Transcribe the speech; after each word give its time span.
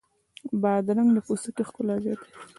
بادرنګ 0.61 1.09
د 1.13 1.17
پوستکي 1.27 1.63
ښکلا 1.67 1.95
زیاتوي. 2.03 2.35